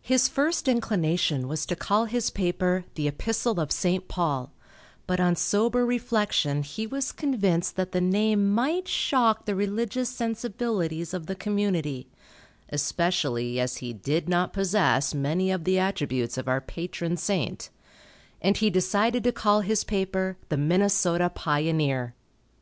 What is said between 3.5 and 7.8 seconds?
of St. Paul," but on sober reflection he was convinced